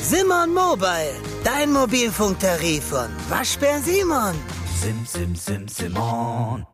[0.00, 1.14] Simon Mobile,
[1.44, 4.34] dein Mobilfunktarif von Waschbär Simon.
[4.80, 6.66] Sim, sim, sim, Simon.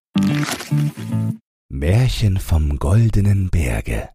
[1.68, 4.08] Märchen vom goldenen Berge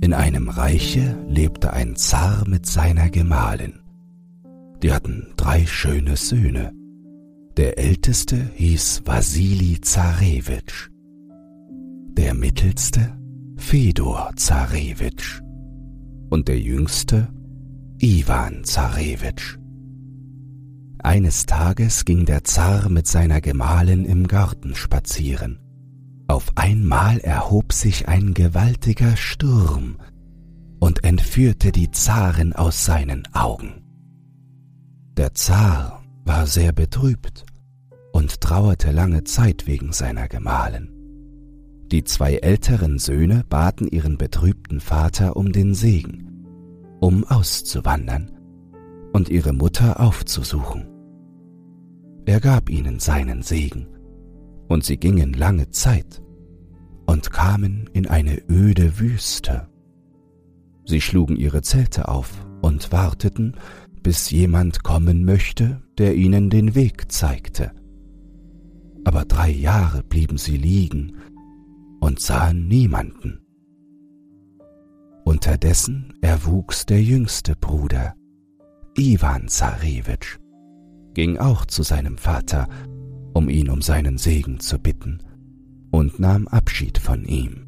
[0.00, 3.80] In einem Reiche lebte ein Zar mit seiner Gemahlin.
[4.82, 6.72] Die hatten drei schöne Söhne.
[7.56, 10.90] Der älteste hieß Wasili Zarewitsch.
[12.18, 13.16] Der mittelste
[13.56, 15.40] Fedor Zarewitsch.
[16.30, 17.28] Und der jüngste
[17.98, 19.58] Iwan Zarewitsch.
[20.98, 25.58] Eines Tages ging der Zar mit seiner Gemahlin im Garten spazieren.
[26.28, 29.96] Auf einmal erhob sich ein gewaltiger Sturm
[30.78, 33.82] und entführte die Zarin aus seinen Augen.
[35.16, 37.46] Der Zar war sehr betrübt
[38.12, 40.95] und trauerte lange Zeit wegen seiner Gemahlin.
[41.92, 46.44] Die zwei älteren Söhne baten ihren betrübten Vater um den Segen,
[47.00, 48.32] um auszuwandern
[49.12, 50.88] und ihre Mutter aufzusuchen.
[52.24, 53.86] Er gab ihnen seinen Segen,
[54.68, 56.22] und sie gingen lange Zeit
[57.06, 59.68] und kamen in eine öde Wüste.
[60.84, 63.54] Sie schlugen ihre Zelte auf und warteten,
[64.02, 67.70] bis jemand kommen möchte, der ihnen den Weg zeigte.
[69.04, 71.12] Aber drei Jahre blieben sie liegen
[72.06, 73.40] und sahen niemanden.
[75.24, 78.14] Unterdessen erwuchs der jüngste Bruder,
[78.96, 80.38] Iwan Zarewitsch,
[81.14, 82.68] ging auch zu seinem Vater,
[83.34, 85.18] um ihn um seinen Segen zu bitten,
[85.90, 87.66] und nahm Abschied von ihm.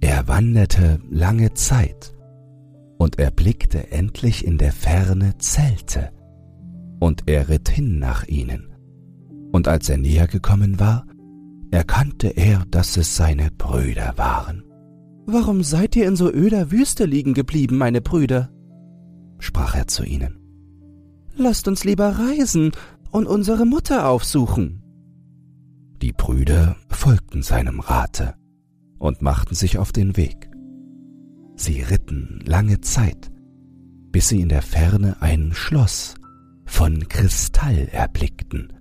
[0.00, 2.14] Er wanderte lange Zeit
[2.98, 6.10] und erblickte endlich in der Ferne Zelte,
[7.00, 8.68] und er ritt hin nach ihnen,
[9.50, 11.06] und als er näher gekommen war,
[11.70, 14.64] erkannte er, dass es seine Brüder waren.
[15.26, 18.50] Warum seid ihr in so öder Wüste liegen geblieben, meine Brüder?
[19.38, 20.38] sprach er zu ihnen.
[21.36, 22.72] Lasst uns lieber reisen
[23.10, 24.82] und unsere Mutter aufsuchen.
[26.00, 28.34] Die Brüder folgten seinem Rate
[28.98, 30.50] und machten sich auf den Weg.
[31.56, 33.30] Sie ritten lange Zeit,
[34.12, 36.14] bis sie in der Ferne ein Schloss
[36.66, 38.72] von Kristall erblickten,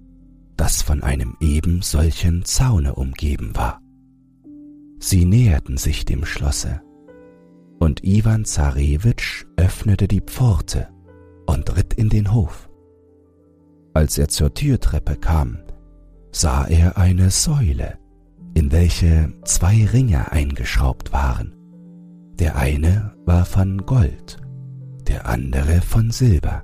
[0.57, 3.81] das von einem eben solchen Zaune umgeben war.
[4.99, 6.81] Sie näherten sich dem Schlosse,
[7.79, 10.88] und Iwan Zarewitsch öffnete die Pforte
[11.45, 12.69] und ritt in den Hof.
[13.93, 15.59] Als er zur Türtreppe kam,
[16.31, 17.97] sah er eine Säule,
[18.53, 21.53] in welche zwei Ringe eingeschraubt waren.
[22.39, 24.37] Der eine war von Gold,
[25.07, 26.63] der andere von Silber.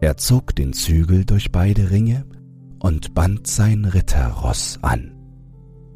[0.00, 2.26] Er zog den Zügel durch beide Ringe
[2.86, 5.10] und band sein Ritterross an.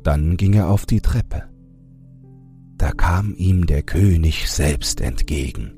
[0.03, 1.45] Dann ging er auf die Treppe.
[2.79, 5.71] Da kam ihm der König selbst entgegen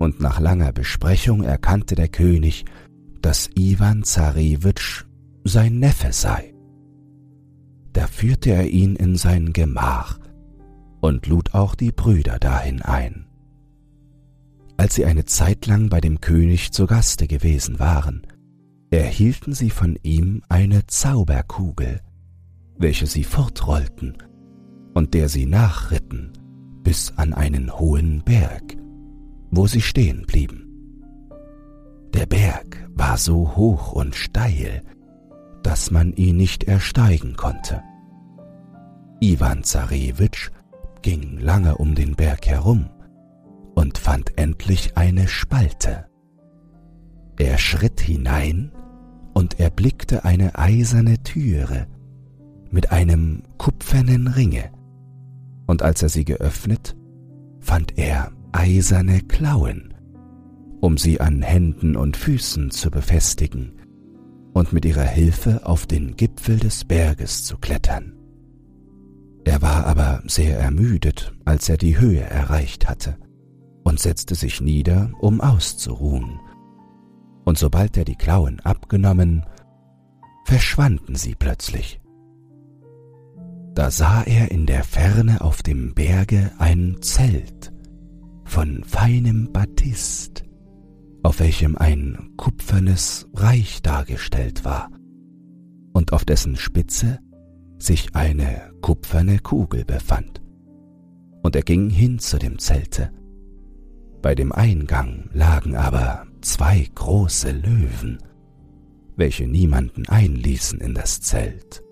[0.00, 2.64] und nach langer Besprechung erkannte der König,
[3.22, 5.04] dass Iwan Zarewitsch
[5.44, 6.52] sein Neffe sei.
[7.92, 10.18] Da führte er ihn in sein Gemach
[11.00, 13.26] und lud auch die Brüder dahin ein.
[14.78, 18.26] Als sie eine Zeit lang bei dem König zu Gaste gewesen waren,
[19.02, 22.00] erhielten sie von ihm eine Zauberkugel,
[22.76, 24.18] welche sie fortrollten
[24.94, 26.32] und der sie nachritten
[26.82, 28.76] bis an einen hohen Berg,
[29.50, 30.60] wo sie stehen blieben.
[32.12, 34.82] Der Berg war so hoch und steil,
[35.62, 37.82] dass man ihn nicht ersteigen konnte.
[39.20, 40.50] Iwan Zarewitsch
[41.02, 42.90] ging lange um den Berg herum
[43.74, 46.06] und fand endlich eine Spalte.
[47.36, 48.70] Er schritt hinein
[49.34, 51.86] und erblickte eine eiserne Türe
[52.70, 54.70] mit einem kupfernen Ringe,
[55.66, 56.96] und als er sie geöffnet,
[57.60, 59.94] fand er eiserne Klauen,
[60.80, 63.72] um sie an Händen und Füßen zu befestigen
[64.52, 68.12] und mit ihrer Hilfe auf den Gipfel des Berges zu klettern.
[69.44, 73.16] Er war aber sehr ermüdet, als er die Höhe erreicht hatte,
[73.82, 76.40] und setzte sich nieder, um auszuruhen.
[77.44, 79.44] Und sobald er die Klauen abgenommen,
[80.44, 82.00] verschwanden sie plötzlich.
[83.74, 87.72] Da sah er in der Ferne auf dem Berge ein Zelt
[88.44, 90.44] von feinem Batist,
[91.22, 94.90] auf welchem ein kupfernes Reich dargestellt war
[95.92, 97.18] und auf dessen Spitze
[97.78, 100.40] sich eine kupferne Kugel befand.
[101.42, 103.10] Und er ging hin zu dem Zelte.
[104.22, 108.18] Bei dem Eingang lagen aber zwei große Löwen,
[109.16, 111.82] welche niemanden einließen in das Zelt.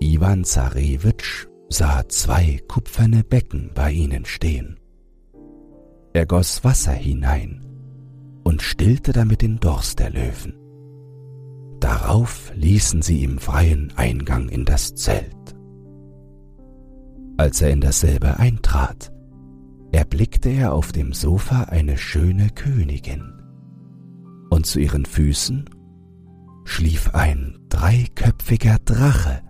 [0.00, 4.78] Iwan Zarewitsch sah zwei kupferne Becken bei ihnen stehen.
[6.12, 7.64] Er goss Wasser hinein
[8.42, 10.58] und stillte damit den Durst der Löwen.
[11.80, 15.36] Darauf ließen sie ihm freien Eingang in das Zelt.
[17.36, 19.11] Als er in dasselbe eintrat,
[19.92, 23.32] erblickte er auf dem Sofa eine schöne Königin,
[24.50, 25.68] und zu ihren Füßen
[26.64, 29.42] schlief ein dreiköpfiger Drache,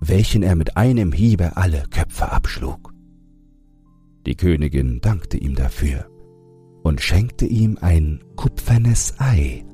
[0.00, 2.92] welchen er mit einem Hiebe alle Köpfe abschlug.
[4.26, 6.06] Die Königin dankte ihm dafür
[6.82, 9.64] und schenkte ihm ein kupfernes Ei,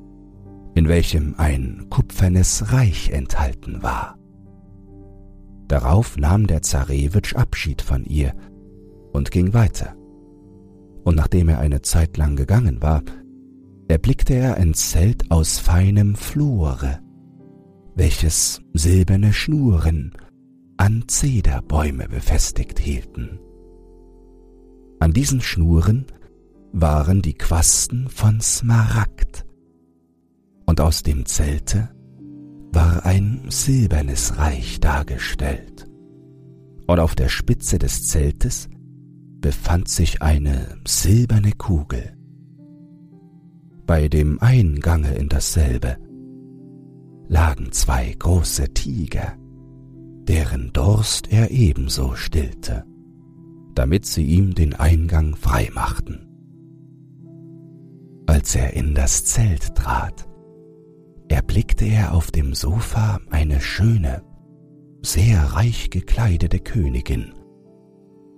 [0.75, 4.17] in welchem ein kupfernes Reich enthalten war.
[5.67, 8.33] Darauf nahm der Zarewitsch Abschied von ihr
[9.17, 9.95] und ging weiter.
[11.03, 13.01] Und nachdem er eine Zeit lang gegangen war,
[13.87, 16.99] erblickte er ein Zelt aus feinem Flore,
[17.95, 20.13] welches silberne Schnuren
[20.77, 23.39] an Zederbäume befestigt hielten.
[24.99, 26.05] An diesen Schnuren
[26.71, 29.45] waren die Quasten von Smaragd,
[30.65, 31.89] und aus dem Zelte
[32.73, 35.87] war ein silbernes Reich dargestellt,
[36.87, 38.69] und auf der Spitze des Zeltes
[39.39, 42.17] befand sich eine silberne Kugel.
[43.85, 45.97] Bei dem Eingange in dasselbe
[47.27, 49.37] lagen zwei große Tiger,
[50.27, 52.85] deren Durst er ebenso stillte,
[53.75, 56.27] damit sie ihm den Eingang frei machten.
[58.25, 60.27] Als er in das Zelt trat,
[61.29, 64.23] erblickte er auf dem Sofa eine schöne,
[65.01, 67.33] sehr reich gekleidete Königin,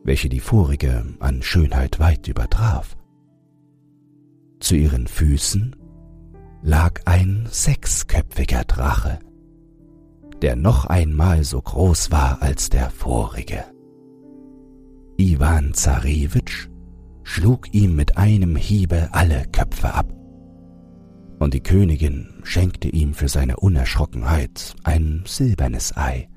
[0.03, 2.97] welche die vorige an Schönheit weit übertraf.
[4.59, 5.75] Zu ihren Füßen
[6.61, 9.19] lag ein sechsköpfiger Drache,
[10.41, 13.63] der noch einmal so groß war als der vorige.
[15.17, 16.69] Iwan Zarewitsch
[17.23, 20.13] schlug ihm mit einem Hiebe alle Köpfe ab,
[21.39, 26.27] und die Königin schenkte ihm für seine Unerschrockenheit ein silbernes Ei,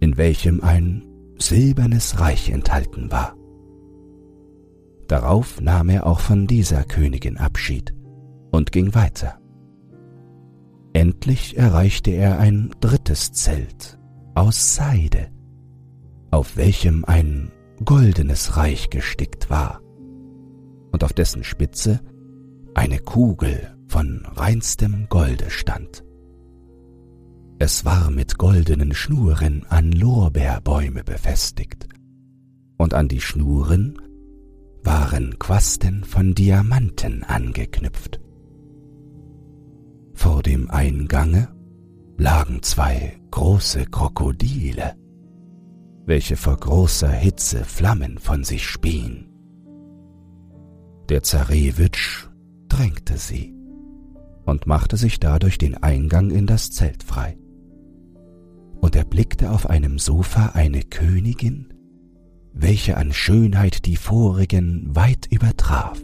[0.00, 1.04] in welchem ein
[1.38, 3.36] silbernes Reich enthalten war.
[5.08, 7.94] Darauf nahm er auch von dieser Königin Abschied
[8.50, 9.38] und ging weiter.
[10.92, 13.98] Endlich erreichte er ein drittes Zelt
[14.34, 15.28] aus Seide,
[16.30, 17.50] auf welchem ein
[17.84, 19.80] goldenes Reich gestickt war
[20.92, 22.00] und auf dessen Spitze
[22.74, 26.03] eine Kugel von reinstem Golde stand.
[27.66, 31.88] Es war mit goldenen Schnuren an Lorbeerbäume befestigt,
[32.76, 33.98] und an die Schnuren
[34.82, 38.20] waren Quasten von Diamanten angeknüpft.
[40.12, 41.56] Vor dem Eingange
[42.18, 44.94] lagen zwei große Krokodile,
[46.04, 49.32] welche vor großer Hitze Flammen von sich spien.
[51.08, 52.26] Der Zarewitsch
[52.68, 53.54] drängte sie
[54.44, 57.38] und machte sich dadurch den Eingang in das Zelt frei.
[58.84, 61.72] Und er blickte auf einem Sofa eine Königin,
[62.52, 65.98] welche an Schönheit die vorigen weit übertraf.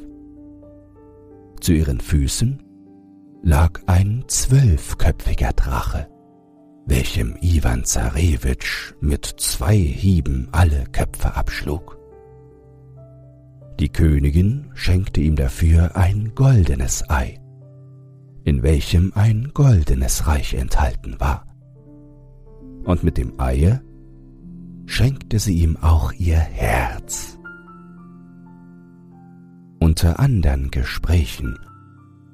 [1.61, 2.63] Zu ihren Füßen
[3.43, 6.09] lag ein zwölfköpfiger Drache,
[6.87, 11.99] welchem Iwan Zarewitsch mit zwei Hieben alle Köpfe abschlug.
[13.79, 17.39] Die Königin schenkte ihm dafür ein goldenes Ei,
[18.45, 21.50] in welchem ein goldenes Reich enthalten war.
[22.85, 23.83] Und mit dem Eie
[24.87, 27.39] schenkte sie ihm auch ihr Herz.
[29.79, 31.59] Unter andern Gesprächen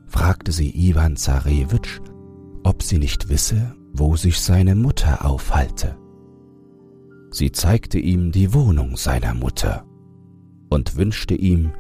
[0.07, 2.00] fragte sie Iwan Zarewitsch,
[2.65, 5.97] ob sie nicht wisse, wo sich seine Mutter aufhalte.
[7.31, 9.85] Sie zeigte ihm die Wohnung seiner Mutter
[10.71, 11.73] und wünschte ihm,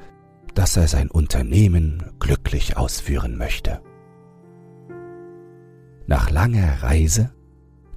[0.54, 3.80] dass er sein Unternehmen glücklich ausführen möchte.
[6.06, 7.32] Nach langer Reise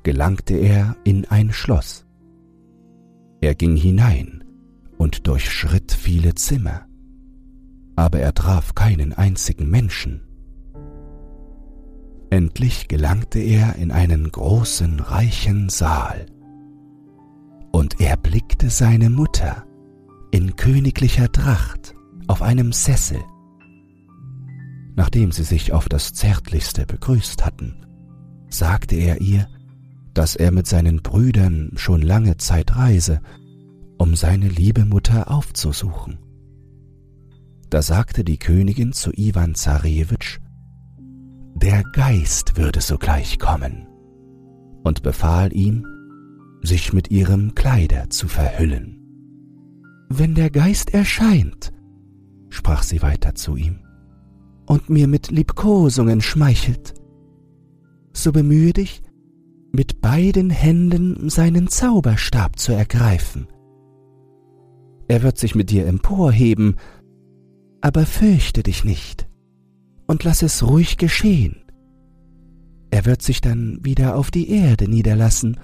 [0.04, 2.06] gelangte er in ein Schloss.
[3.42, 4.44] Er ging hinein
[4.98, 6.86] und durchschritt viele Zimmer,
[7.96, 10.22] aber er traf keinen einzigen Menschen.
[12.30, 16.28] Endlich gelangte er in einen großen, reichen Saal,
[17.72, 19.66] und er blickte seine Mutter,
[20.32, 21.96] in königlicher Tracht
[22.28, 23.20] auf einem Sessel.
[24.96, 27.86] Nachdem sie sich auf das Zärtlichste begrüßt hatten,
[28.50, 29.48] sagte er ihr,
[30.20, 33.22] dass er mit seinen Brüdern schon lange Zeit reise,
[33.98, 36.18] um seine liebe Mutter aufzusuchen.
[37.70, 40.40] Da sagte die Königin zu Iwan Zarewitsch,
[41.56, 43.88] der Geist würde sogleich kommen,
[44.84, 45.86] und befahl ihm,
[46.64, 49.00] sich mit ihrem Kleider zu verhüllen.
[50.10, 51.72] Wenn der Geist erscheint,
[52.50, 53.80] sprach sie weiter zu ihm,
[54.66, 56.94] und mir mit Liebkosungen schmeichelt,
[58.12, 59.02] so bemühe dich,
[59.72, 63.48] mit beiden Händen seinen Zauberstab zu ergreifen.
[65.08, 66.76] Er wird sich mit dir emporheben,
[67.82, 69.28] aber fürchte dich nicht
[70.08, 71.58] und lass es ruhig geschehen.
[72.92, 75.60] Er wird sich dann wieder auf die Erde niederlassen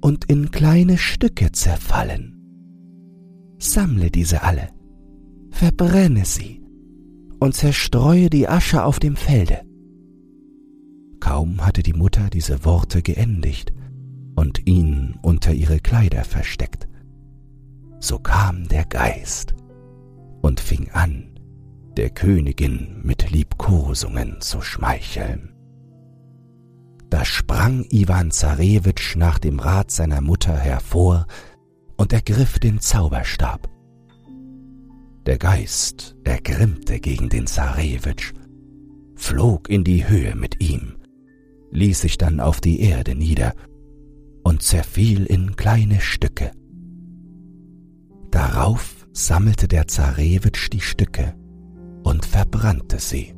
[0.00, 2.34] und in kleine Stücke zerfallen.
[3.58, 4.68] Sammle diese alle,
[5.50, 6.62] verbrenne sie
[7.40, 9.60] und zerstreue die Asche auf dem Felde.
[11.28, 13.74] Kaum hatte die Mutter diese Worte geendigt
[14.34, 16.88] und ihn unter ihre Kleider versteckt,
[18.00, 19.54] so kam der Geist
[20.40, 21.38] und fing an,
[21.98, 25.52] der Königin mit Liebkosungen zu schmeicheln.
[27.10, 31.26] Da sprang Iwan Zarewitsch nach dem Rat seiner Mutter hervor
[31.98, 33.68] und ergriff den Zauberstab.
[35.26, 38.32] Der Geist ergrimmte gegen den Zarewitsch,
[39.14, 40.97] flog in die Höhe mit ihm,
[41.70, 43.54] ließ sich dann auf die Erde nieder
[44.42, 46.52] und zerfiel in kleine Stücke.
[48.30, 51.34] Darauf sammelte der Zarewitsch die Stücke
[52.02, 53.34] und verbrannte sie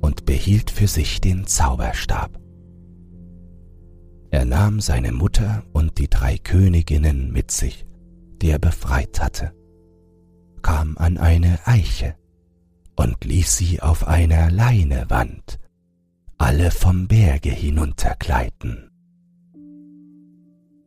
[0.00, 2.40] und behielt für sich den Zauberstab.
[4.30, 7.86] Er nahm seine Mutter und die drei Königinnen mit sich,
[8.42, 9.52] die er befreit hatte,
[10.62, 12.16] kam an eine Eiche
[12.96, 15.60] und ließ sie auf einer Leinewand
[16.44, 18.90] alle vom Berge hinuntergleiten.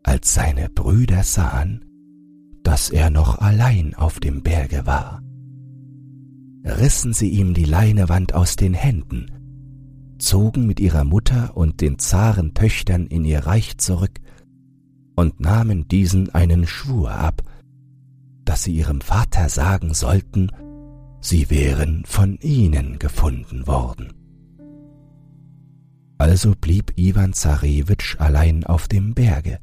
[0.03, 1.83] Als seine Brüder sahen,
[2.61, 5.23] dass er noch allein auf dem Berge war,
[6.63, 9.31] rissen sie ihm die Leinewand aus den Händen
[10.19, 14.19] zogen mit ihrer Mutter und den zaren Töchtern in ihr Reich zurück
[15.15, 17.41] und nahmen diesen einen Schwur ab,
[18.45, 20.51] dass sie ihrem Vater sagen sollten,
[21.19, 24.26] sie wären von ihnen gefunden worden.
[26.27, 29.59] Also blieb Iwan Zarewitsch allein auf dem Berge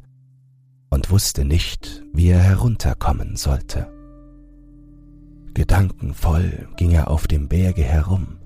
[0.88, 3.86] und wusste nicht, wie er herunterkommen sollte.
[5.52, 8.38] Gedankenvoll ging er auf dem Berge herum,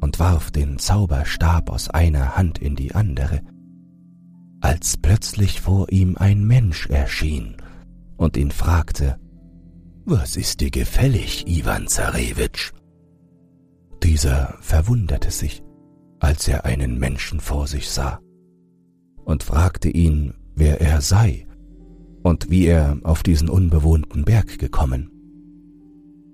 [0.00, 3.40] und warf den Zauberstab aus einer Hand in die andere,
[4.60, 7.56] als plötzlich vor ihm ein Mensch erschien
[8.16, 9.18] und ihn fragte,
[10.04, 12.70] Was ist dir gefällig, Iwan Zarewitsch?
[14.00, 15.65] Dieser verwunderte sich,
[16.20, 18.20] als er einen Menschen vor sich sah,
[19.24, 21.46] und fragte ihn, wer er sei
[22.22, 25.10] und wie er auf diesen unbewohnten Berg gekommen.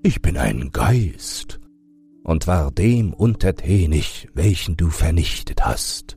[0.02, 1.60] Ich bin ein Geist,
[2.24, 6.16] und war dem untertänig, welchen du vernichtet hast.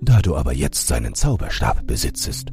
[0.00, 2.50] Da du aber jetzt seinen Zauberstab besitzest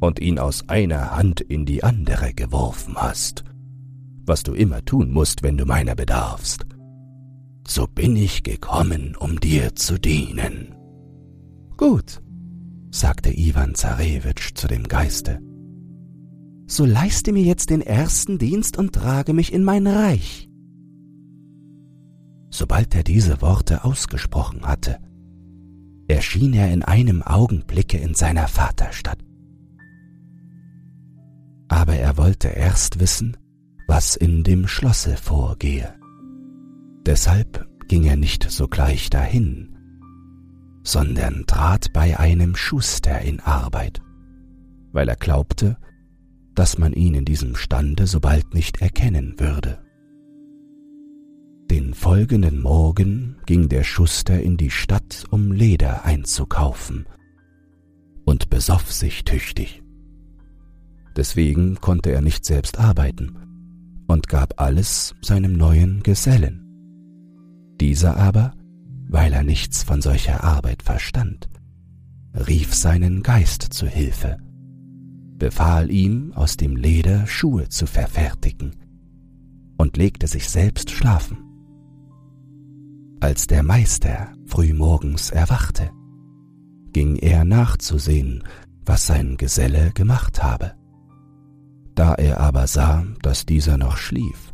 [0.00, 3.44] und ihn aus einer Hand in die andere geworfen hast,
[4.24, 6.66] was du immer tun musst, wenn du meiner bedarfst,
[7.68, 10.74] so bin ich gekommen, um dir zu dienen.
[11.76, 12.22] Gut,
[12.90, 15.40] sagte Iwan Zarewitsch zu dem Geiste,
[16.66, 20.48] so leiste mir jetzt den ersten Dienst und trage mich in mein Reich.
[22.50, 24.98] Sobald er diese Worte ausgesprochen hatte,
[26.08, 29.18] erschien er in einem Augenblicke in seiner Vaterstadt.
[31.68, 33.36] Aber er wollte erst wissen,
[33.86, 35.97] was in dem Schlosse vorgehe.
[37.08, 39.74] Deshalb ging er nicht sogleich dahin,
[40.82, 44.02] sondern trat bei einem Schuster in Arbeit,
[44.92, 45.78] weil er glaubte,
[46.54, 49.78] dass man ihn in diesem Stande so bald nicht erkennen würde.
[51.70, 57.06] Den folgenden Morgen ging der Schuster in die Stadt, um Leder einzukaufen,
[58.26, 59.82] und besoff sich tüchtig.
[61.16, 66.67] Deswegen konnte er nicht selbst arbeiten und gab alles seinem neuen Gesellen.
[67.80, 68.54] Dieser aber,
[69.08, 71.48] weil er nichts von solcher Arbeit verstand,
[72.34, 74.38] rief seinen Geist zu Hilfe,
[75.38, 78.72] befahl ihm, aus dem Leder Schuhe zu verfertigen
[79.76, 81.38] und legte sich selbst schlafen.
[83.20, 85.90] Als der Meister frühmorgens erwachte,
[86.92, 88.44] ging er nachzusehen,
[88.84, 90.74] was sein Geselle gemacht habe.
[91.94, 94.47] Da er aber sah, dass dieser noch schlief,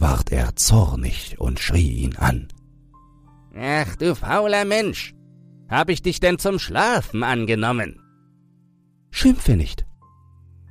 [0.00, 2.48] ward er zornig und schrie ihn an.
[3.54, 5.14] Ach du fauler Mensch,
[5.68, 8.00] hab ich dich denn zum Schlafen angenommen?
[9.10, 9.86] Schimpfe nicht,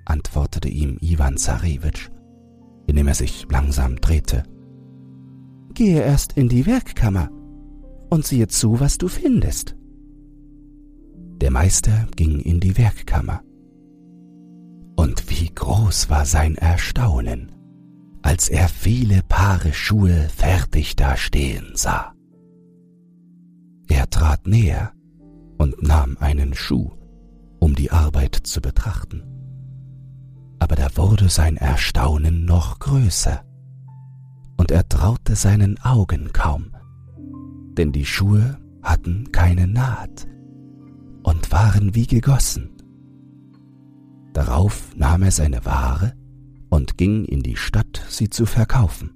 [0.05, 2.09] antwortete ihm Iwan Zarewitsch,
[2.87, 4.43] indem er sich langsam drehte
[5.73, 7.29] Gehe erst in die Werkkammer
[8.09, 9.75] und siehe zu, was du findest.
[11.41, 13.41] Der Meister ging in die Werkkammer.
[14.97, 17.51] Und wie groß war sein Erstaunen,
[18.21, 22.13] als er viele Paare Schuhe fertig dastehen sah.
[23.87, 24.93] Er trat näher
[25.57, 26.91] und nahm einen Schuh,
[27.59, 29.23] um die Arbeit zu betrachten.
[30.59, 33.43] Aber da wurde sein Erstaunen noch größer,
[34.57, 36.71] und er traute seinen Augen kaum,
[37.77, 40.27] denn die Schuhe hatten keine Naht
[41.23, 42.69] und waren wie gegossen.
[44.33, 46.13] Darauf nahm er seine Ware
[46.69, 49.11] und ging in die Stadt, sie zu verkaufen.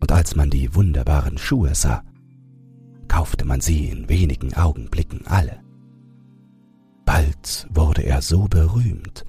[0.00, 2.04] Und als man die wunderbaren Schuhe sah,
[3.08, 5.60] kaufte man sie in wenigen Augenblicken alle.
[7.04, 9.24] Bald wurde er so berühmt,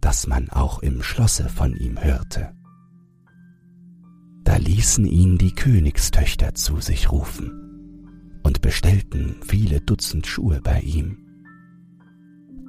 [0.00, 2.52] dass man auch im Schlosse von ihm hörte.
[4.44, 11.31] Da ließen ihn die Königstöchter zu sich rufen und bestellten viele Dutzend Schuhe bei ihm.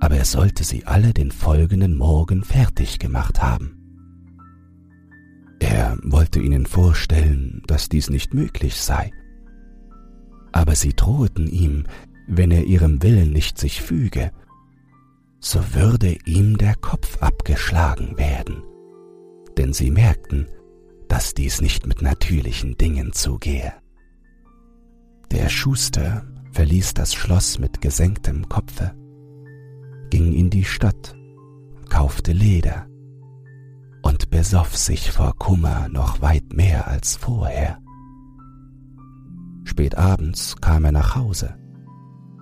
[0.04, 3.78] Aber er sollte sie alle den folgenden Morgen fertig gemacht haben.
[5.62, 9.12] Er wollte ihnen vorstellen, dass dies nicht möglich sei.
[10.52, 11.86] Aber sie drohten ihm,
[12.28, 14.34] wenn er ihrem Willen nicht sich füge,
[15.40, 18.62] so würde ihm der Kopf abgeschlagen werden,
[19.58, 20.50] denn sie merkten,
[21.08, 23.72] dass dies nicht mit natürlichen Dingen zugehe.
[25.32, 28.94] Der Schuster verließ das Schloss mit gesenktem Kopfe,
[30.14, 31.16] ging in die Stadt,
[31.90, 32.86] kaufte Leder
[34.04, 37.80] und besoff sich vor Kummer noch weit mehr als vorher.
[39.64, 41.56] Spät abends kam er nach Hause,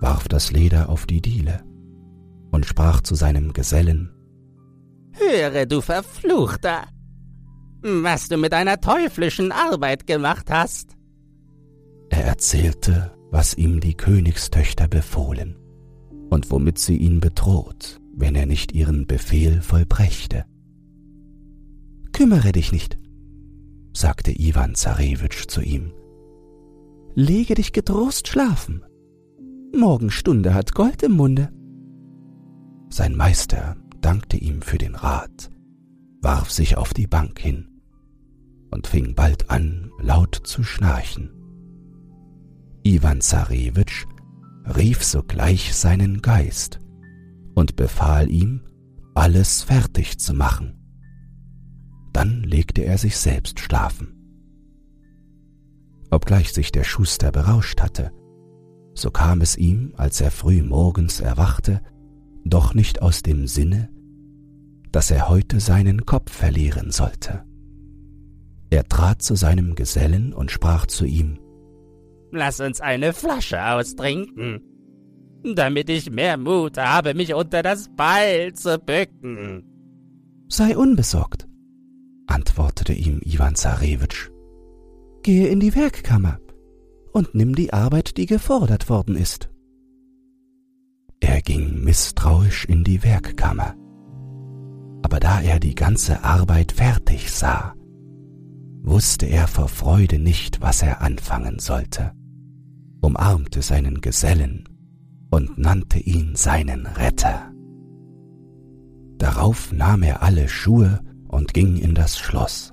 [0.00, 1.64] warf das Leder auf die Diele
[2.50, 4.12] und sprach zu seinem Gesellen
[5.12, 6.88] Höre, du Verfluchter,
[7.80, 10.94] was du mit deiner teuflischen Arbeit gemacht hast.
[12.10, 15.56] Er erzählte, was ihm die Königstöchter befohlen
[16.32, 20.46] und womit sie ihn bedroht, wenn er nicht ihren Befehl vollbrächte.
[22.12, 22.98] Kümmere dich nicht,
[23.92, 25.92] sagte Iwan Zarewitsch zu ihm.
[27.14, 28.82] Lege dich getrost schlafen.
[29.76, 31.52] Morgenstunde hat Gold im Munde.
[32.88, 35.50] Sein Meister dankte ihm für den Rat,
[36.22, 37.68] warf sich auf die Bank hin
[38.70, 41.30] und fing bald an, laut zu schnarchen.
[42.84, 44.06] Iwan Zarewitsch
[44.64, 46.80] rief sogleich seinen Geist
[47.54, 48.62] und befahl ihm,
[49.14, 50.78] alles fertig zu machen.
[52.12, 54.14] Dann legte er sich selbst schlafen.
[56.10, 58.12] Obgleich sich der Schuster berauscht hatte,
[58.94, 61.80] so kam es ihm, als er früh morgens erwachte,
[62.44, 63.88] doch nicht aus dem Sinne,
[64.90, 67.44] dass er heute seinen Kopf verlieren sollte.
[68.68, 71.38] Er trat zu seinem Gesellen und sprach zu ihm
[72.34, 74.62] Lass uns eine Flasche austrinken,
[75.54, 79.64] damit ich mehr Mut habe, mich unter das Beil zu bücken.
[80.48, 81.46] Sei unbesorgt,
[82.26, 84.30] antwortete ihm Iwan Zarewitsch.
[85.22, 86.40] Gehe in die Werkkammer
[87.12, 89.50] und nimm die Arbeit, die gefordert worden ist.
[91.20, 93.74] Er ging misstrauisch in die Werkkammer,
[95.02, 97.74] aber da er die ganze Arbeit fertig sah,
[98.80, 102.12] wusste er vor Freude nicht, was er anfangen sollte
[103.02, 104.64] umarmte seinen Gesellen
[105.30, 107.52] und nannte ihn seinen Retter.
[109.18, 112.72] Darauf nahm er alle Schuhe und ging in das Schloss.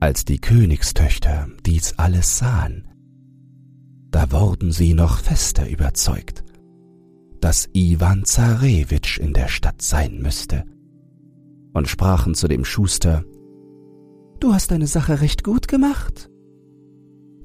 [0.00, 2.88] Als die Königstöchter dies alles sahen,
[4.10, 6.42] da wurden sie noch fester überzeugt,
[7.40, 10.64] dass Iwan Zarewitsch in der Stadt sein müsste,
[11.72, 13.24] und sprachen zu dem Schuster,
[14.40, 16.29] Du hast deine Sache recht gut gemacht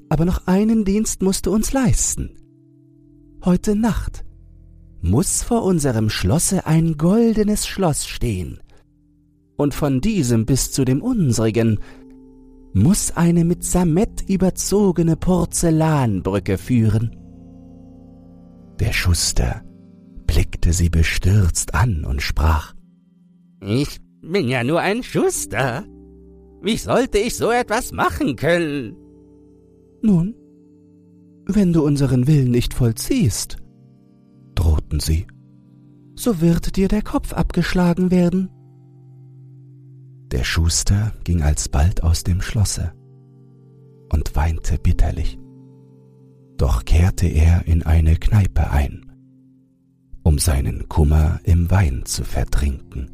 [0.09, 2.31] aber noch einen Dienst musst du uns leisten.
[3.43, 4.25] Heute Nacht
[5.01, 8.59] muss vor unserem Schlosse ein goldenes Schloss stehen,
[9.57, 11.79] und von diesem bis zu dem unsrigen
[12.73, 17.15] muss eine mit Samett überzogene Porzellanbrücke führen.
[18.79, 19.63] Der Schuster
[20.27, 22.73] blickte sie bestürzt an und sprach
[23.61, 25.85] Ich bin ja nur ein Schuster.
[26.61, 28.97] Wie sollte ich so etwas machen können?
[30.05, 30.35] Nun,
[31.47, 33.57] wenn du unseren Willen nicht vollziehst,
[34.53, 35.25] drohten sie,
[36.13, 38.49] so wird dir der Kopf abgeschlagen werden.
[40.31, 42.93] Der Schuster ging alsbald aus dem Schlosse
[44.13, 45.39] und weinte bitterlich.
[46.57, 49.11] Doch kehrte er in eine Kneipe ein,
[50.21, 53.09] um seinen Kummer im Wein zu vertrinken,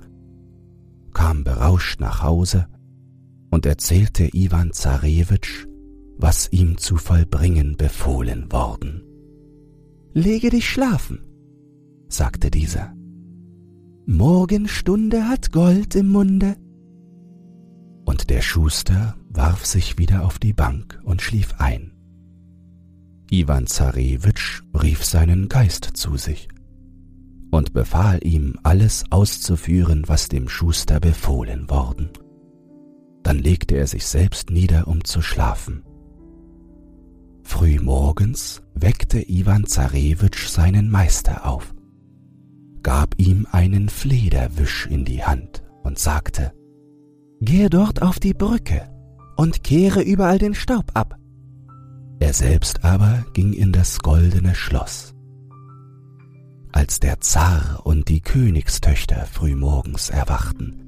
[1.14, 2.68] kam berauscht nach Hause
[3.50, 5.71] und erzählte Iwan Zarewitsch
[6.22, 9.02] was ihm zu vollbringen befohlen worden.
[10.14, 11.20] Lege dich schlafen,
[12.08, 12.94] sagte dieser.
[14.06, 16.56] Morgenstunde hat Gold im Munde.
[18.06, 21.94] Und der Schuster warf sich wieder auf die Bank und schlief ein.
[23.32, 26.50] Iwan Zarewitsch rief seinen Geist zu sich
[27.50, 32.10] und befahl ihm, alles auszuführen, was dem Schuster befohlen worden.
[33.24, 35.84] Dann legte er sich selbst nieder, um zu schlafen.
[37.44, 41.74] Früh morgens weckte Iwan Zarewitsch seinen Meister auf,
[42.84, 46.54] gab ihm einen Flederwisch in die Hand und sagte,
[47.42, 48.88] Gehe dort auf die Brücke
[49.36, 51.18] und kehre überall den Staub ab.
[52.20, 55.16] Er selbst aber ging in das goldene Schloss.
[56.72, 60.86] Als der Zar und die Königstöchter frühmorgens erwachten,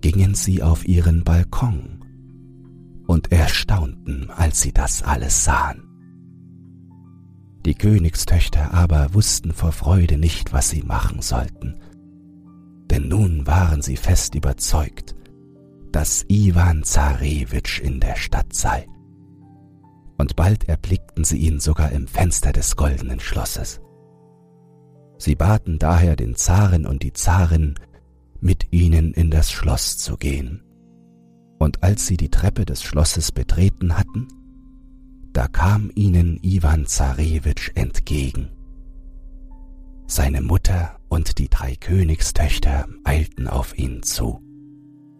[0.00, 1.99] gingen sie auf ihren Balkon
[3.10, 5.82] und erstaunten, als sie das alles sahen.
[7.66, 11.80] Die Königstöchter aber wussten vor Freude nicht, was sie machen sollten,
[12.88, 15.16] denn nun waren sie fest überzeugt,
[15.90, 18.86] dass Iwan Zarewitsch in der Stadt sei.
[20.16, 23.80] Und bald erblickten sie ihn sogar im Fenster des goldenen Schlosses.
[25.18, 27.74] Sie baten daher den Zaren und die Zarin,
[28.38, 30.62] mit ihnen in das Schloss zu gehen
[31.60, 34.26] und als sie die Treppe des Schlosses betreten hatten,
[35.34, 38.48] da kam ihnen Iwan Zarewitsch entgegen.
[40.06, 44.40] Seine Mutter und die drei Königstöchter eilten auf ihn zu,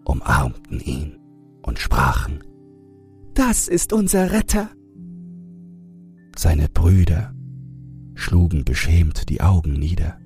[0.03, 1.19] umarmten ihn
[1.61, 2.43] und sprachen,
[3.35, 4.69] Das ist unser Retter.
[6.35, 7.33] Seine Brüder
[8.15, 10.17] schlugen beschämt die Augen nieder,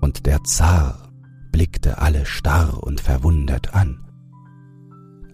[0.00, 1.12] und der Zar
[1.52, 4.05] blickte alle starr und verwundert an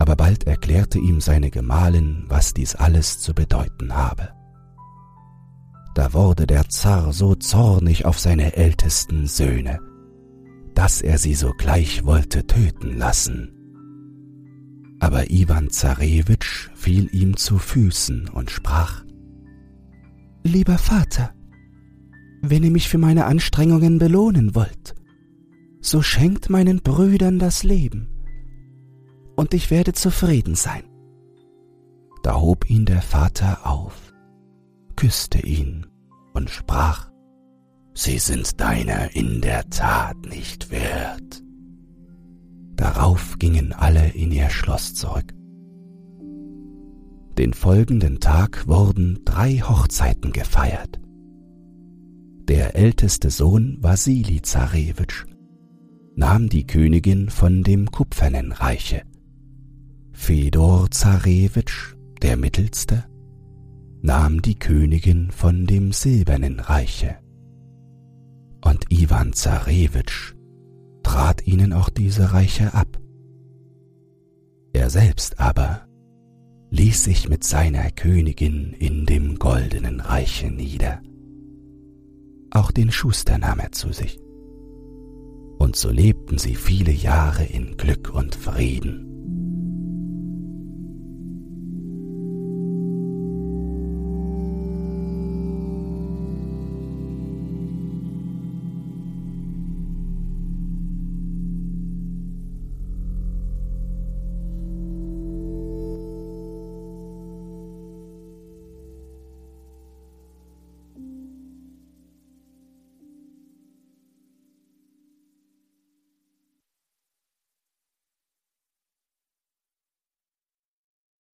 [0.02, 4.30] aber bald erklärte ihm seine Gemahlin, was dies alles zu bedeuten habe.
[5.94, 9.78] Da wurde der Zar so zornig auf seine ältesten Söhne,
[10.74, 13.52] dass er sie sogleich wollte töten lassen.
[14.98, 19.04] Aber Iwan Zarewitsch fiel ihm zu Füßen und sprach,
[20.42, 21.32] Lieber Vater,
[22.40, 24.96] wenn ihr mich für meine Anstrengungen belohnen wollt,
[25.80, 28.11] so schenkt meinen Brüdern das Leben
[29.42, 30.84] und ich werde zufrieden sein.
[32.22, 34.12] Da hob ihn der Vater auf,
[34.94, 35.84] küsste ihn
[36.32, 37.10] und sprach,
[37.92, 41.42] Sie sind deiner in der Tat nicht wert.
[42.76, 45.34] Darauf gingen alle in ihr Schloss zurück.
[47.36, 51.00] Den folgenden Tag wurden drei Hochzeiten gefeiert.
[52.46, 55.24] Der älteste Sohn Wasili Zarewitsch
[56.14, 59.02] nahm die Königin von dem kupfernen Reiche
[60.24, 63.06] Fedor Zarewitsch, der Mittelste,
[64.02, 67.16] nahm die Königin von dem silbernen Reiche.
[68.64, 70.34] Und Iwan Zarewitsch
[71.02, 73.00] trat ihnen auch diese Reiche ab.
[74.72, 75.88] Er selbst aber
[76.70, 81.02] ließ sich mit seiner Königin in dem goldenen Reiche nieder.
[82.52, 84.20] Auch den Schuster nahm er zu sich.
[85.58, 89.11] Und so lebten sie viele Jahre in Glück und Frieden.